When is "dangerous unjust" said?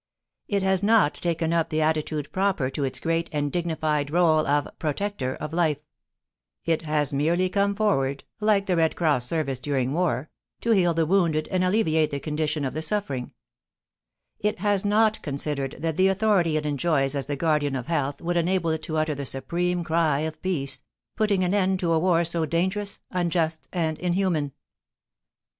22.47-23.67